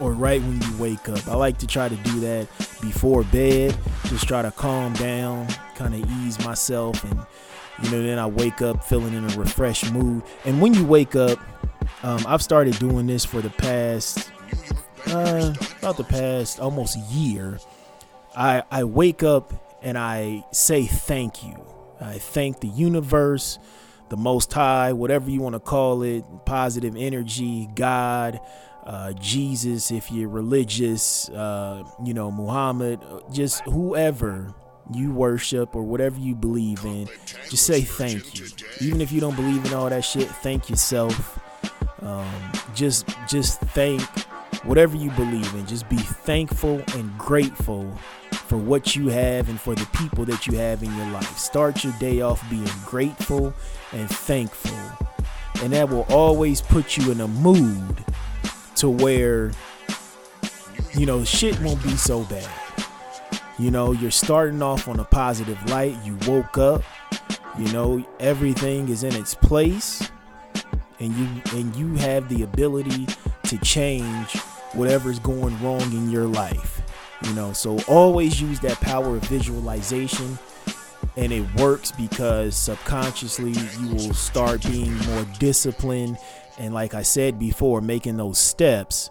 [0.00, 1.26] or right when you wake up.
[1.28, 2.48] I like to try to do that
[2.80, 3.76] before bed,
[4.06, 7.20] just try to calm down, kind of ease myself and
[7.82, 10.22] you know then i wake up feeling in a refreshed mood.
[10.44, 11.38] And when you wake up
[12.02, 14.30] um, i've started doing this for the past
[15.06, 17.58] uh, about the past almost year.
[18.36, 21.64] I i wake up and i say thank you.
[22.00, 23.58] I thank the universe
[24.10, 28.40] the most high whatever you want to call it positive energy god
[28.84, 33.00] uh, Jesus, if you're religious, uh, you know, Muhammad,
[33.32, 34.54] just whoever
[34.92, 37.08] you worship or whatever you believe in,
[37.48, 38.46] just say thank you.
[38.80, 41.38] Even if you don't believe in all that shit, thank yourself.
[42.02, 42.30] Um,
[42.74, 44.02] just just thank
[44.64, 45.66] whatever you believe in.
[45.66, 47.90] Just be thankful and grateful
[48.46, 51.36] for what you have and for the people that you have in your life.
[51.38, 53.54] Start your day off being grateful
[53.92, 54.78] and thankful.
[55.62, 58.04] And that will always put you in a mood
[58.76, 59.52] to where
[60.94, 62.48] you know shit won't be so bad.
[63.58, 65.96] You know, you're starting off on a positive light.
[66.04, 66.82] You woke up.
[67.58, 70.10] You know, everything is in its place.
[70.98, 73.06] And you and you have the ability
[73.44, 74.36] to change
[74.72, 76.82] whatever's going wrong in your life.
[77.24, 80.38] You know, so always use that power of visualization
[81.16, 86.18] and it works because subconsciously you will start being more disciplined
[86.58, 89.10] and like I said before, making those steps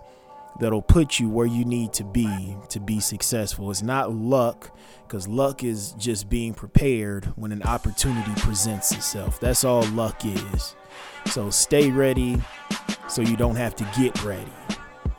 [0.63, 3.69] that'll put you where you need to be to be successful.
[3.69, 4.73] It's not luck,
[5.05, 9.41] because luck is just being prepared when an opportunity presents itself.
[9.41, 10.77] That's all luck is.
[11.25, 12.41] So stay ready
[13.09, 14.53] so you don't have to get ready.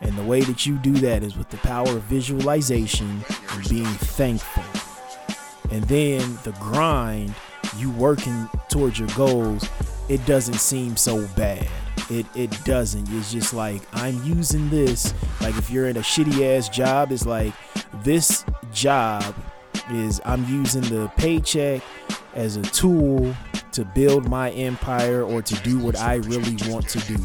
[0.00, 3.84] And the way that you do that is with the power of visualization and being
[3.84, 4.64] thankful.
[5.70, 7.34] And then the grind,
[7.76, 9.68] you working towards your goals,
[10.08, 11.68] it doesn't seem so bad
[12.10, 13.08] it it doesn't.
[13.12, 17.26] It's just like i'm using this like if you're in a shitty ass job it's
[17.26, 17.52] like
[18.02, 19.34] this job
[19.90, 21.82] is i'm using the paycheck
[22.34, 23.34] as a tool
[23.72, 27.18] to build my empire or to do what i really want to do.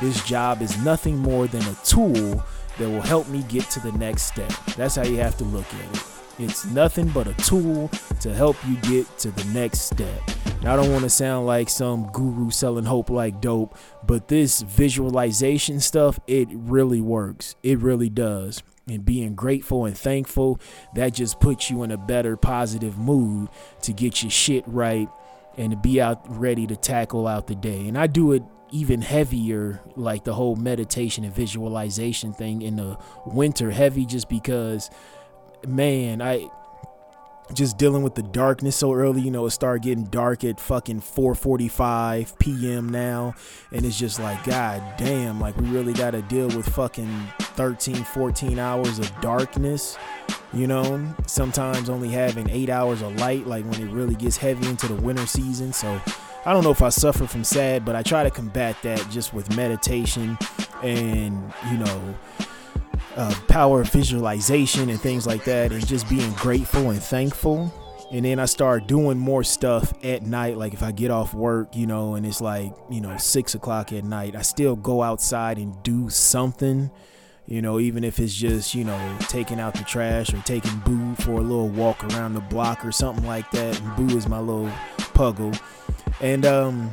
[0.00, 2.42] This job is nothing more than a tool
[2.78, 4.52] that will help me get to the next step.
[4.76, 6.11] That's how you have to look at it
[6.42, 7.88] it's nothing but a tool
[8.20, 10.20] to help you get to the next step.
[10.64, 13.76] I don't want to sound like some guru selling hope like dope,
[14.06, 17.56] but this visualization stuff, it really works.
[17.62, 18.62] It really does.
[18.88, 20.60] And being grateful and thankful,
[20.94, 23.48] that just puts you in a better positive mood
[23.82, 25.08] to get your shit right
[25.56, 27.88] and to be out ready to tackle out the day.
[27.88, 32.98] And I do it even heavier, like the whole meditation and visualization thing in the
[33.26, 34.90] winter, heavy just because
[35.66, 36.48] man, I
[37.52, 41.00] just dealing with the darkness so early, you know, it started getting dark at fucking
[41.00, 42.88] 4:45 p.m.
[42.88, 43.34] now,
[43.72, 48.04] and it's just like god damn, like we really got to deal with fucking 13,
[48.04, 49.98] 14 hours of darkness.
[50.54, 54.68] You know, sometimes only having 8 hours of light like when it really gets heavy
[54.68, 55.72] into the winter season.
[55.72, 55.98] So,
[56.44, 59.32] I don't know if I suffer from sad, but I try to combat that just
[59.32, 60.36] with meditation
[60.82, 62.14] and, you know,
[63.16, 67.72] uh, power visualization and things like that, and just being grateful and thankful.
[68.10, 70.58] And then I start doing more stuff at night.
[70.58, 73.90] Like if I get off work, you know, and it's like, you know, six o'clock
[73.92, 76.90] at night, I still go outside and do something,
[77.46, 81.14] you know, even if it's just, you know, taking out the trash or taking Boo
[81.16, 83.80] for a little walk around the block or something like that.
[83.80, 84.70] And Boo is my little
[85.14, 85.58] puggle.
[86.20, 86.92] And, um,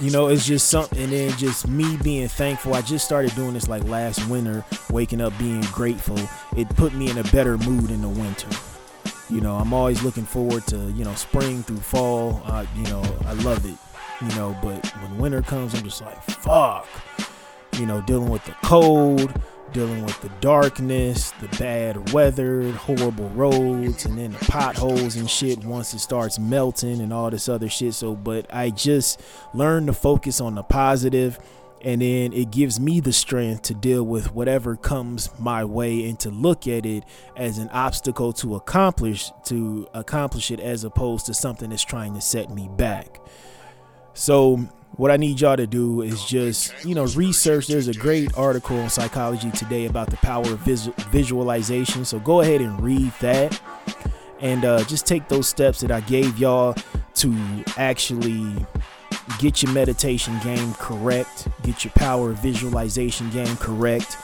[0.00, 2.74] you know it's just something and then just me being thankful.
[2.74, 6.18] I just started doing this like last winter waking up being grateful.
[6.56, 8.48] It put me in a better mood in the winter.
[9.30, 12.42] You know i'm always looking forward to you know spring through fall.
[12.46, 13.76] Uh, you know i love it
[14.22, 16.86] you know but when winter comes i'm just like fuck.
[17.78, 19.32] You know dealing with the cold
[19.72, 25.64] dealing with the darkness, the bad weather, horrible roads, and then the potholes and shit
[25.64, 27.94] once it starts melting and all this other shit.
[27.94, 29.20] So, but I just
[29.54, 31.38] learned to focus on the positive
[31.80, 36.18] and then it gives me the strength to deal with whatever comes my way and
[36.20, 37.04] to look at it
[37.36, 42.20] as an obstacle to accomplish to accomplish it as opposed to something that's trying to
[42.20, 43.20] set me back
[44.14, 44.68] So
[44.98, 47.68] what I need y'all to do is just, you know, research.
[47.68, 52.04] There's a great article on Psychology Today about the power of vis- visualization.
[52.04, 53.58] So go ahead and read that
[54.40, 56.74] and uh, just take those steps that I gave y'all
[57.14, 58.66] to actually
[59.38, 64.16] get your meditation game correct, get your power visualization game correct,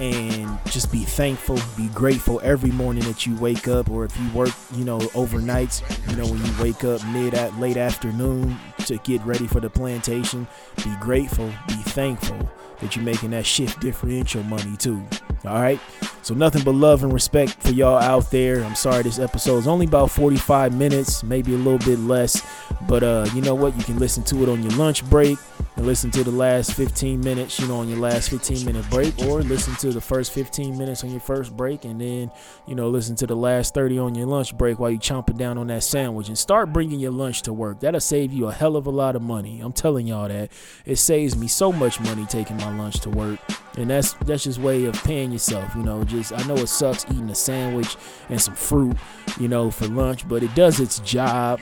[0.00, 4.28] and just be thankful, be grateful every morning that you wake up, or if you
[4.30, 8.96] work, you know, overnights, you know, when you wake up mid at late afternoon to
[8.98, 10.48] get ready for the plantation,
[10.78, 15.04] be grateful, be thankful that you're making that shift differential money too.
[15.44, 15.78] All right.
[16.22, 18.64] So nothing but love and respect for y'all out there.
[18.64, 22.42] I'm sorry this episode is only about 45 minutes, maybe a little bit less,
[22.88, 23.76] but uh, you know what?
[23.76, 25.38] You can listen to it on your lunch break
[25.80, 29.18] and listen to the last 15 minutes, you know, on your last 15 minute break,
[29.20, 32.30] or listen to the first 15 minutes on your first break, and then
[32.66, 35.56] you know listen to the last 30 on your lunch break while you chomping down
[35.56, 37.80] on that sandwich, and start bringing your lunch to work.
[37.80, 39.62] That'll save you a hell of a lot of money.
[39.62, 40.52] I'm telling y'all that
[40.84, 43.38] it saves me so much money taking my lunch to work,
[43.78, 45.74] and that's that's just way of paying yourself.
[45.74, 47.96] You know, just I know it sucks eating a sandwich
[48.28, 48.98] and some fruit,
[49.38, 51.58] you know, for lunch, but it does its job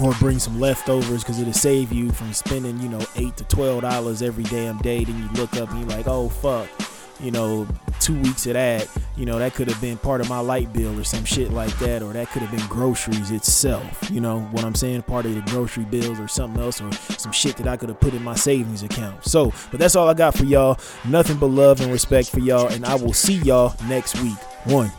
[0.00, 3.82] or bring some leftovers because it'll save you from spending, you know, eight to twelve
[3.82, 5.04] dollars every damn day.
[5.04, 6.68] Then you look up and you're like, oh fuck,
[7.20, 7.66] you know,
[8.00, 10.98] two weeks of that, you know, that could have been part of my light bill
[10.98, 14.10] or some shit like that, or that could have been groceries itself.
[14.10, 15.02] You know what I'm saying?
[15.02, 18.00] Part of the grocery bills or something else, or some shit that I could have
[18.00, 19.26] put in my savings account.
[19.26, 20.78] So, but that's all I got for y'all.
[21.06, 24.38] Nothing but love and respect for y'all, and I will see y'all next week.
[24.64, 24.90] One.